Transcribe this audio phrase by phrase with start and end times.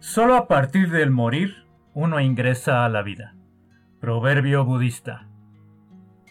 [0.00, 3.34] Solo a partir del morir uno ingresa a la vida.
[4.00, 5.26] Proverbio budista.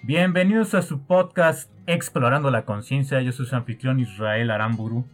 [0.03, 3.19] Bienvenidos a su podcast Explorando la Conciencia.
[3.19, 5.05] Yo soy su anfitrión Israel Aramburu.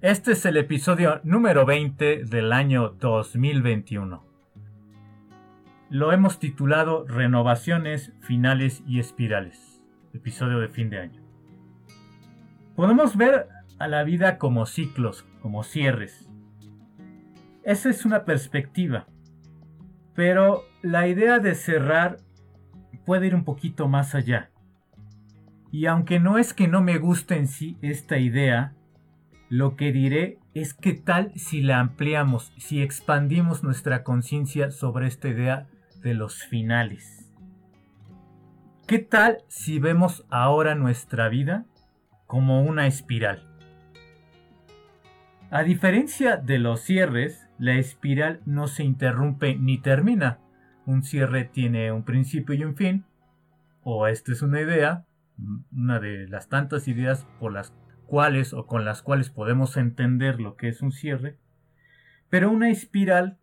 [0.00, 4.24] Este es el episodio número 20 del año 2021.
[5.90, 9.82] Lo hemos titulado Renovaciones, Finales y Espirales.
[10.14, 11.20] Episodio de fin de año.
[12.76, 13.48] Podemos ver
[13.80, 16.30] a la vida como ciclos, como cierres
[17.66, 19.08] esa es una perspectiva.
[20.14, 22.18] Pero la idea de cerrar
[23.04, 24.50] puede ir un poquito más allá.
[25.72, 28.74] Y aunque no es que no me guste en sí esta idea,
[29.48, 35.28] lo que diré es que tal si la ampliamos, si expandimos nuestra conciencia sobre esta
[35.28, 35.66] idea
[36.02, 37.32] de los finales.
[38.86, 41.66] ¿Qué tal si vemos ahora nuestra vida
[42.28, 43.42] como una espiral?
[45.50, 50.38] A diferencia de los cierres, la espiral no se interrumpe ni termina.
[50.84, 53.04] Un cierre tiene un principio y un fin.
[53.82, 55.06] O esta es una idea,
[55.72, 57.74] una de las tantas ideas por las
[58.06, 61.38] cuales o con las cuales podemos entender lo que es un cierre.
[62.28, 63.38] Pero una espiral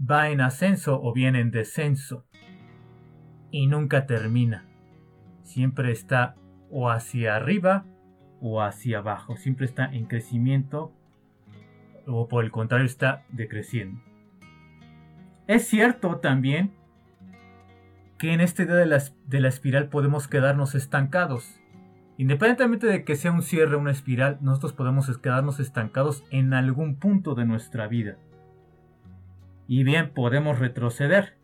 [0.00, 2.26] va en ascenso o bien en descenso
[3.50, 4.64] y nunca termina.
[5.42, 6.36] Siempre está
[6.70, 7.84] o hacia arriba
[8.40, 9.36] o hacia abajo.
[9.36, 10.94] Siempre está en crecimiento
[12.18, 14.00] o por el contrario está decreciendo.
[15.46, 16.72] Es cierto también
[18.18, 21.60] que en esta idea de la, de la espiral podemos quedarnos estancados.
[22.18, 26.96] Independientemente de que sea un cierre o una espiral, nosotros podemos quedarnos estancados en algún
[26.96, 28.18] punto de nuestra vida.
[29.66, 31.34] Y bien, podemos retroceder.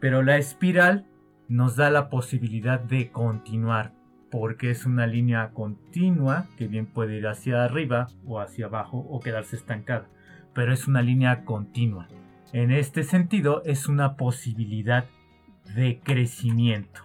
[0.00, 1.04] Pero la espiral
[1.48, 3.92] nos da la posibilidad de continuar,
[4.30, 9.20] porque es una línea continua que bien puede ir hacia arriba o hacia abajo o
[9.20, 10.08] quedarse estancada,
[10.54, 12.08] pero es una línea continua.
[12.52, 15.04] En este sentido es una posibilidad
[15.74, 17.02] de crecimiento.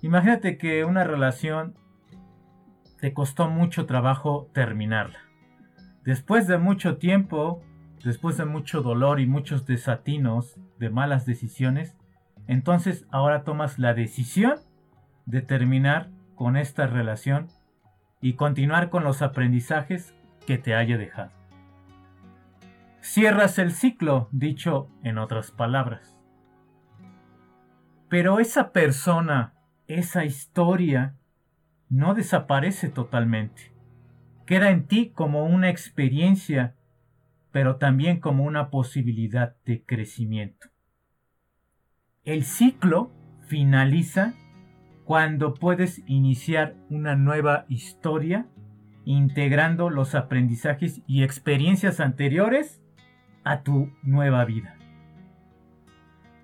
[0.00, 1.74] Imagínate que una relación
[3.00, 5.18] te costó mucho trabajo terminarla.
[6.04, 7.62] Después de mucho tiempo,
[8.04, 11.96] después de mucho dolor y muchos desatinos de malas decisiones,
[12.48, 14.54] entonces ahora tomas la decisión
[15.26, 17.48] de terminar con esta relación
[18.20, 20.14] y continuar con los aprendizajes
[20.46, 21.30] que te haya dejado.
[23.00, 26.16] Cierras el ciclo, dicho en otras palabras.
[28.08, 29.54] Pero esa persona,
[29.86, 31.16] esa historia,
[31.88, 33.72] no desaparece totalmente.
[34.46, 36.76] Queda en ti como una experiencia,
[37.50, 40.68] pero también como una posibilidad de crecimiento.
[42.24, 43.10] El ciclo
[43.48, 44.34] finaliza
[45.12, 48.46] cuando puedes iniciar una nueva historia
[49.04, 52.82] integrando los aprendizajes y experiencias anteriores
[53.44, 54.74] a tu nueva vida.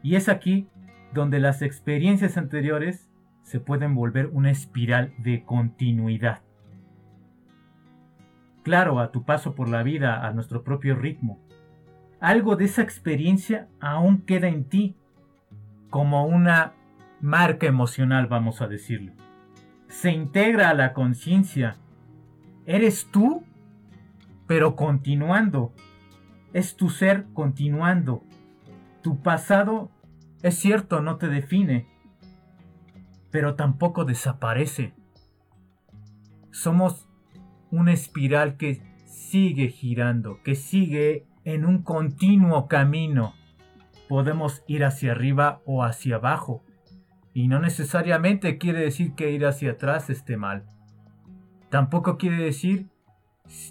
[0.02, 0.68] Y es aquí
[1.14, 3.08] donde las experiencias anteriores
[3.40, 6.42] se pueden volver una espiral de continuidad.
[8.64, 11.40] Claro, a tu paso por la vida, a nuestro propio ritmo.
[12.20, 14.94] Algo de esa experiencia aún queda en ti
[15.88, 16.74] como una
[17.20, 19.12] marca emocional, vamos a decirlo.
[19.88, 21.76] Se integra a la conciencia.
[22.66, 23.44] Eres tú,
[24.46, 25.72] pero continuando.
[26.52, 28.22] Es tu ser continuando.
[29.02, 29.90] Tu pasado,
[30.42, 31.86] es cierto, no te define,
[33.30, 34.94] pero tampoco desaparece.
[36.50, 37.08] Somos
[37.70, 43.34] una espiral que sigue girando, que sigue en un continuo camino.
[44.08, 46.64] Podemos ir hacia arriba o hacia abajo,
[47.34, 50.64] y no necesariamente quiere decir que ir hacia atrás esté mal.
[51.70, 52.88] Tampoco quiere decir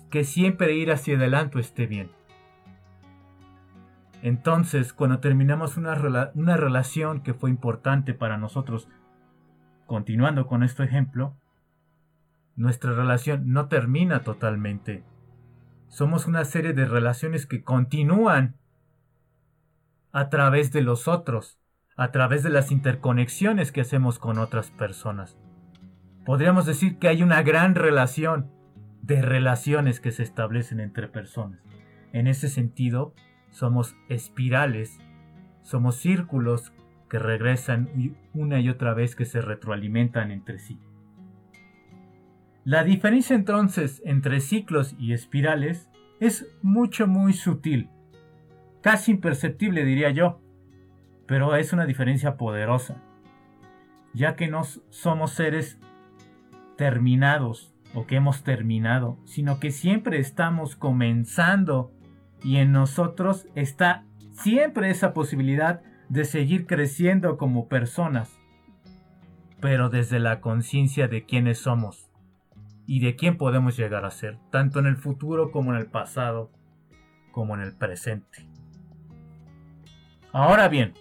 [0.09, 2.11] que siempre ir hacia adelante esté bien.
[4.21, 8.87] Entonces, cuando terminamos una, relación que fue importante para nosotros,
[9.85, 11.35] continuando con este ejemplo,
[12.55, 15.03] nuestra relación no termina totalmente.
[15.87, 18.55] Somos una serie de relaciones que continúan
[20.11, 21.59] a través de los otros
[21.97, 25.37] a través de las interconexiones que hacemos con otras personas.
[26.25, 28.51] Podríamos decir que hay una gran relación
[29.01, 31.59] de relaciones que se establecen entre personas.
[32.13, 33.13] En ese sentido,
[33.49, 34.99] somos espirales,
[35.63, 36.71] somos círculos
[37.09, 37.89] que regresan
[38.33, 40.79] una y otra vez que se retroalimentan entre sí.
[42.63, 45.89] La diferencia entonces entre ciclos y espirales
[46.19, 47.89] es mucho muy sutil,
[48.81, 50.41] casi imperceptible diría yo,
[51.27, 53.03] pero es una diferencia poderosa,
[54.13, 55.77] ya que no somos seres
[56.77, 61.91] terminados o que hemos terminado, sino que siempre estamos comenzando
[62.43, 68.39] y en nosotros está siempre esa posibilidad de seguir creciendo como personas,
[69.59, 72.09] pero desde la conciencia de quiénes somos
[72.85, 76.51] y de quién podemos llegar a ser, tanto en el futuro como en el pasado,
[77.31, 78.47] como en el presente.
[80.31, 80.93] Ahora bien,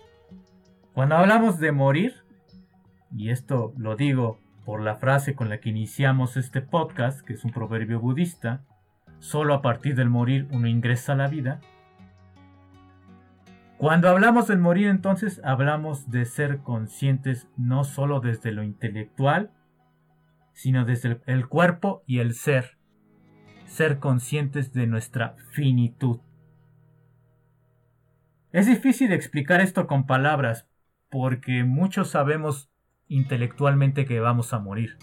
[0.97, 2.25] cuando hablamos de morir,
[3.15, 7.45] y esto lo digo por la frase con la que iniciamos este podcast, que es
[7.45, 8.65] un proverbio budista,
[9.19, 11.61] solo a partir del morir uno ingresa a la vida.
[13.77, 19.51] Cuando hablamos del morir entonces hablamos de ser conscientes no solo desde lo intelectual,
[20.55, 22.79] sino desde el cuerpo y el ser.
[23.67, 26.21] Ser conscientes de nuestra finitud.
[28.51, 30.67] Es difícil explicar esto con palabras,
[31.11, 32.71] porque muchos sabemos
[33.09, 34.99] intelectualmente que vamos a morir.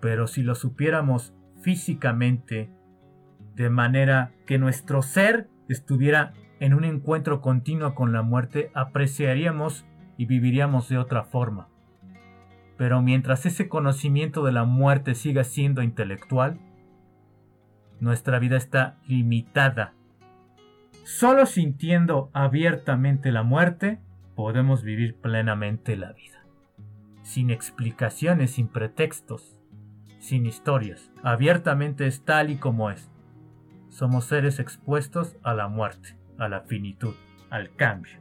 [0.00, 2.70] Pero si lo supiéramos físicamente,
[3.54, 9.86] de manera que nuestro ser estuviera en un encuentro continuo con la muerte, apreciaríamos
[10.16, 11.68] y viviríamos de otra forma.
[12.76, 16.58] Pero mientras ese conocimiento de la muerte siga siendo intelectual,
[18.00, 19.94] nuestra vida está limitada.
[21.04, 24.00] Solo sintiendo abiertamente la muerte,
[24.34, 26.44] podemos vivir plenamente la vida.
[27.22, 29.58] Sin explicaciones, sin pretextos,
[30.18, 31.12] sin historias.
[31.22, 33.10] Abiertamente es tal y como es.
[33.88, 37.14] Somos seres expuestos a la muerte, a la finitud,
[37.50, 38.18] al cambio.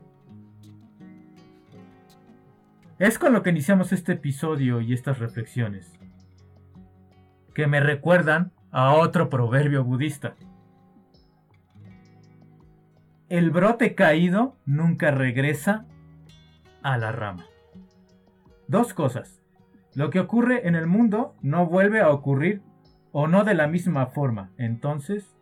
[2.99, 5.91] Es con lo que iniciamos este episodio y estas reflexiones,
[7.53, 10.35] que me recuerdan a otro proverbio budista.
[13.29, 15.85] El brote caído nunca regresa
[16.83, 17.45] a la rama.
[18.67, 19.41] Dos cosas.
[19.95, 22.61] Lo que ocurre en el mundo no vuelve a ocurrir
[23.11, 24.51] o no de la misma forma.
[24.57, 25.35] Entonces,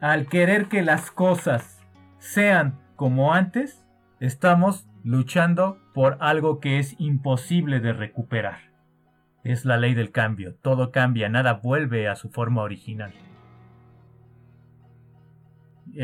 [0.00, 1.80] al querer que las cosas
[2.18, 3.84] sean como antes,
[4.20, 8.68] estamos luchando por algo que es imposible de recuperar.
[9.44, 13.12] Es la ley del cambio, todo cambia, nada vuelve a su forma original.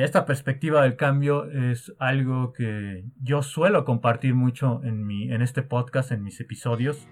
[0.02, 5.62] Esta perspectiva del cambio es algo que yo suelo compartir mucho en, mi, en este
[5.62, 7.06] podcast, en mis episodios.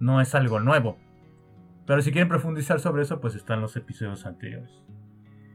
[0.00, 0.98] No es algo nuevo.
[1.86, 4.82] Pero si quieren profundizar sobre eso, pues están los episodios anteriores.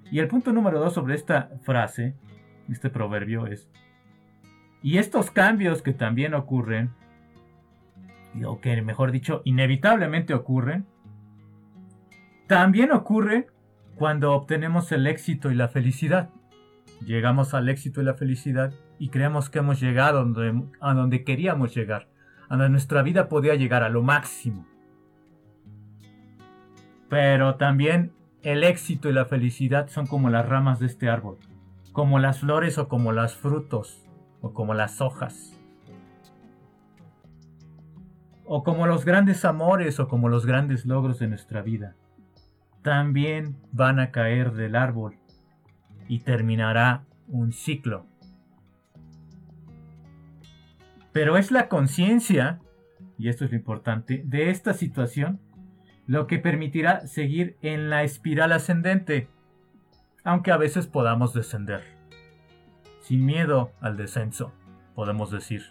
[0.10, 2.16] Y el punto número dos sobre esta frase,
[2.70, 3.70] este proverbio es,
[4.82, 6.92] y estos cambios que también ocurren,
[8.46, 10.86] o que mejor dicho, inevitablemente ocurren,
[12.48, 13.48] también ocurren
[14.02, 16.32] cuando obtenemos el éxito y la felicidad.
[17.06, 20.20] Llegamos al éxito y la felicidad y creemos que hemos llegado
[20.80, 22.08] a donde, queríamos llegar,
[22.50, 24.66] a donde nuestra vida podía llegar a lo máximo.
[27.10, 31.38] Pero también el éxito y la felicidad son como las ramas de este árbol,
[31.92, 34.04] como las flores o como los frutos
[34.42, 35.56] o como las hojas.
[38.46, 41.98] O como los grandes amores o como los grandes logros de nuestra vida
[42.82, 45.18] también van a caer del árbol
[46.08, 48.06] y terminará un ciclo.
[51.12, 52.60] Pero es la conciencia,
[53.18, 55.40] y esto es lo importante, de esta situación
[56.08, 59.30] lo que permitirá seguir en la espiral ascendente,
[60.24, 61.84] aunque a veces podamos descender.
[63.02, 64.54] Sin miedo al descenso,
[64.96, 65.64] podemos decir.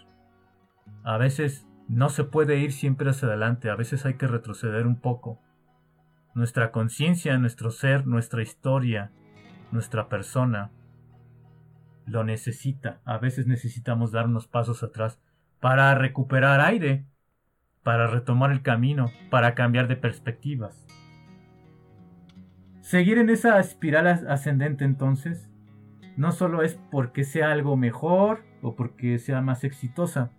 [1.03, 4.95] A veces no se puede ir siempre hacia adelante, a veces hay que retroceder un
[4.95, 5.39] poco
[6.33, 9.11] nuestra conciencia, nuestro ser, nuestra historia,
[9.71, 10.71] nuestra persona,
[12.05, 12.99] lo necesita.
[13.05, 15.19] A veces necesitamos dar unos pasos atrás
[15.59, 17.05] para recuperar aire,
[17.83, 20.85] para retomar el camino, para cambiar de perspectivas.
[22.81, 25.49] Seguir en esa espiral ascendente entonces
[26.17, 30.31] no solo es porque sea algo mejor o porque sea más exitosa,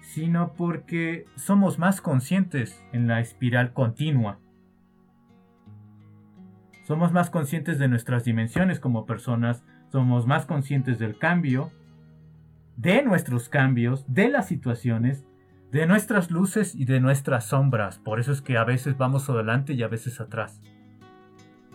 [0.00, 4.38] sino porque somos más conscientes en la espiral continua
[6.86, 11.72] somos más conscientes de nuestras dimensiones como personas, somos más conscientes del cambio,
[12.76, 15.26] de nuestros cambios, de las situaciones,
[15.72, 17.98] de nuestras luces y de nuestras sombras.
[17.98, 20.62] Por eso es que a veces vamos adelante y a veces atrás.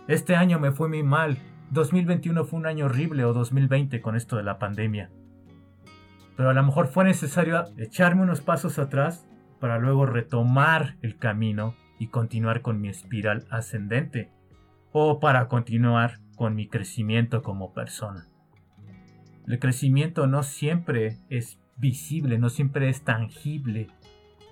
[0.08, 1.36] Este año me fue muy mal.
[1.72, 5.10] 2021 fue un año horrible o 2020 con esto de la pandemia.
[6.38, 9.26] Pero a lo mejor fue necesario echarme unos pasos atrás
[9.60, 14.30] para luego retomar el camino y continuar con mi espiral ascendente
[14.92, 18.28] o para continuar con mi crecimiento como persona.
[19.46, 23.88] El crecimiento no siempre es visible, no siempre es tangible.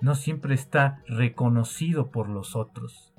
[0.01, 3.13] no siempre está reconocido por los otros.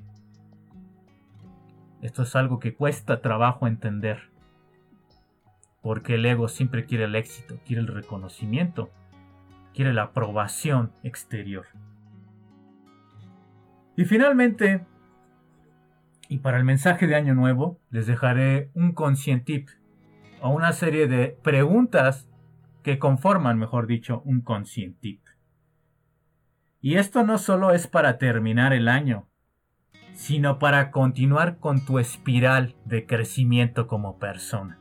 [2.00, 4.30] Esto es algo que cuesta trabajo entender.
[5.80, 8.90] Porque el ego siempre quiere el éxito, quiere el reconocimiento,
[9.72, 11.66] quiere la aprobación exterior.
[13.96, 14.84] Y finalmente,
[16.32, 19.68] y para el mensaje de Año Nuevo, les dejaré un conscientip
[20.40, 22.26] o una serie de preguntas
[22.82, 25.20] que conforman, mejor dicho, un conscientip.
[26.80, 29.28] Y esto no solo es para terminar el año,
[30.14, 34.78] sino para continuar con tu espiral de crecimiento como persona.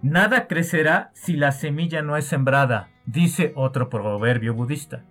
[0.00, 5.04] Nada crecerá si la semilla no es sembrada, dice otro proverbio budista.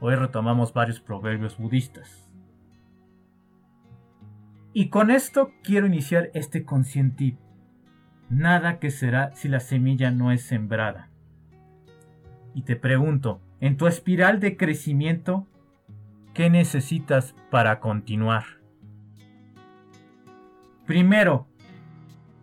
[0.00, 2.24] Hoy retomamos varios proverbios budistas.
[4.76, 7.38] Y con esto quiero iniciar este conscientip.
[8.28, 11.10] Nada que será si la semilla no es sembrada.
[12.54, 15.46] Y te pregunto, en tu espiral de crecimiento,
[16.34, 18.44] ¿qué necesitas para continuar?
[20.86, 21.46] Primero,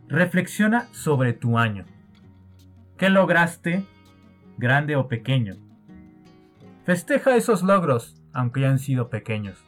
[0.07, 1.83] reflexiona sobre tu año.
[2.97, 3.85] ¿Qué lograste,
[4.57, 5.55] grande o pequeño?
[6.85, 9.61] Festeja esos logros, aunque hayan sido pequeños.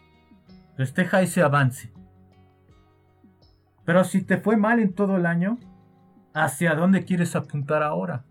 [0.77, 1.91] Festeja ese avance.
[3.85, 5.57] Pero si te fue mal en todo el año,
[6.33, 8.25] ¿hacia dónde quieres apuntar ahora?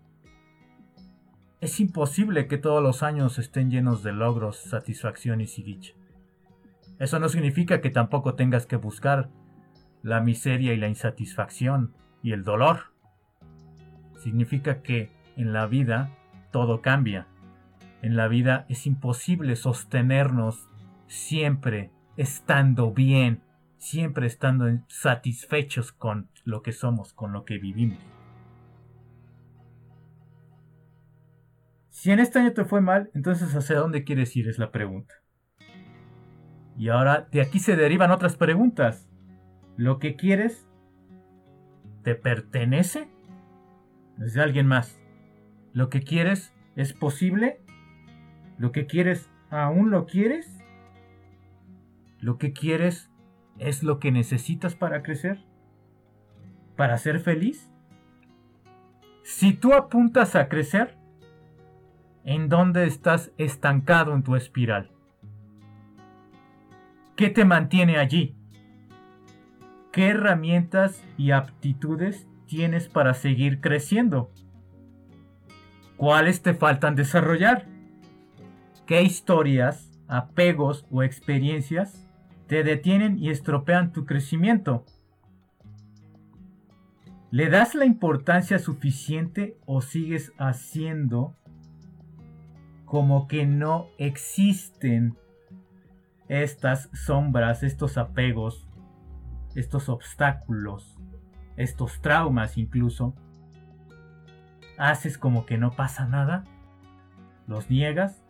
[1.61, 5.93] Es imposible que todos los años estén llenos de logros, satisfacciones y dicha.
[6.99, 9.29] Eso no significa que tampoco tengas que buscar
[10.01, 12.91] la miseria y la insatisfacción y el dolor.
[14.17, 16.09] Significa que en la vida
[16.51, 17.27] todo cambia.
[18.01, 20.67] En la vida es imposible sostenernos
[21.07, 23.41] siempre estando bien
[23.83, 27.99] siempre estando satisfechos con lo que somos, con lo que vivimos.
[31.89, 34.47] Si en este año te fue mal, entonces ¿hacia dónde quieres ir?
[34.47, 35.15] Es la pregunta.
[36.77, 39.07] Y ahora de aquí se derivan otras preguntas.
[39.75, 40.67] ¿Lo que quieres
[42.03, 43.09] te pertenece?
[44.19, 44.99] ¿Es alguien más?
[45.73, 47.61] ¿Lo que quieres es posible?
[48.57, 50.63] ¿Lo que quieres aún lo quieres?
[52.19, 53.12] ¿Lo que quieres
[53.59, 55.43] es lo que necesitas para crecer?
[56.75, 57.69] ¿Para ser feliz?
[59.23, 60.97] Si tú apuntas a crecer,
[62.25, 64.91] ¿en dónde estás estancado en tu espiral?
[67.15, 68.35] ¿Qué te mantiene allí?
[69.91, 74.31] ¿Qué herramientas y aptitudes tienes para seguir creciendo?
[75.95, 77.67] ¿Cuáles te faltan desarrollar?
[78.87, 82.03] ¿Qué historias, apegos o experiencias
[82.47, 84.85] te detienen y estropean tu crecimiento.
[87.31, 91.35] ¿Le das la importancia suficiente o sigues haciendo
[92.85, 95.17] como que no existen
[96.27, 98.67] estas sombras, estos apegos,
[99.55, 100.95] estos obstáculos,
[101.57, 103.15] estos traumas incluso?
[104.77, 106.43] ¿Haces como que no pasa nada?
[107.47, 108.23] ¿Los niegas?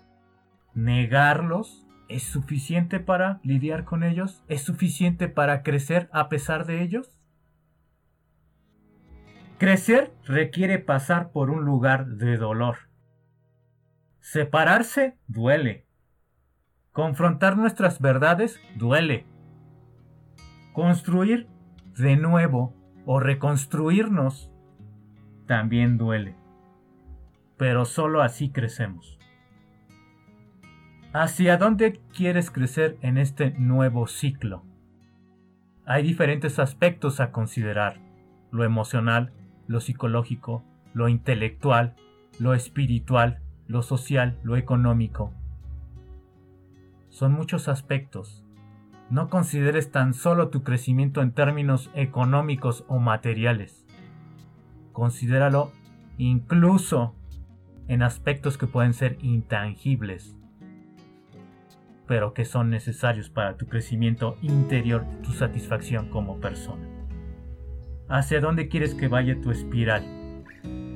[0.73, 1.82] ¿Negarlos?
[2.09, 4.43] ¿Es suficiente para lidiar con ellos?
[4.47, 7.19] ¿Es suficiente para crecer a pesar de ellos?
[9.57, 12.89] Crecer requiere pasar por un lugar de dolor.
[14.19, 15.85] Separarse duele.
[16.91, 19.25] Confrontar nuestras verdades duele.
[20.73, 21.47] Construir
[21.97, 24.51] de nuevo o reconstruirnos
[25.45, 26.35] también duele.
[27.57, 29.19] Pero solo así crecemos.
[31.15, 34.63] ¿Hacia dónde quieres crecer en este nuevo ciclo?
[35.85, 37.99] Hay diferentes aspectos a considerar,
[38.49, 39.31] lo emocional,
[39.67, 40.63] lo psicológico,
[40.95, 41.93] lo intelectual,
[42.39, 45.31] lo espiritual, lo social, lo económico.
[47.09, 48.43] Son muchos aspectos.
[49.11, 53.85] No consideres tan solo tu crecimiento en términos económicos o materiales.
[54.93, 55.71] Considéralo
[56.17, 57.13] incluso
[57.87, 60.39] en aspectos que pueden ser intangibles
[62.07, 66.87] pero que son necesarios para tu crecimiento interior, tu satisfacción como persona.
[68.09, 70.03] ¿Hacia dónde quieres que vaya tu espiral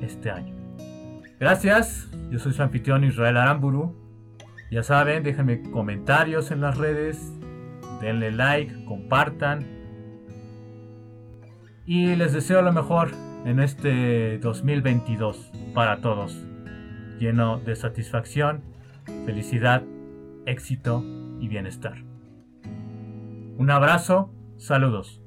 [0.02, 0.54] este año?
[1.40, 3.96] Gracias, yo soy su anfitrión Israel Aramburu.
[4.70, 7.32] Ya saben, déjenme comentarios en las redes,
[8.00, 9.66] denle like, compartan.
[11.86, 13.12] Y les deseo lo mejor
[13.46, 16.44] en este 2022 para todos,
[17.18, 18.62] lleno de satisfacción,
[19.24, 19.82] felicidad
[20.48, 21.04] éxito
[21.40, 22.04] y bienestar.
[23.58, 25.22] Un abrazo, saludos.